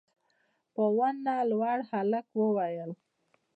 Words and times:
په 0.73 0.83
ونه 0.97 1.35
لوړ 1.51 1.77
هلک 1.91 2.25
وويل: 2.39 2.91